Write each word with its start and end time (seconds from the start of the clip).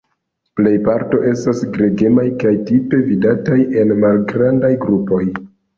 Plej 0.59 0.71
parto 0.87 1.19
estas 1.33 1.61
gregemaj 1.77 2.25
kaj 2.45 2.55
tipe 2.71 3.05
vidataj 3.13 3.61
en 3.85 3.97
malgrandaj 4.07 4.77
grupoj. 4.87 5.27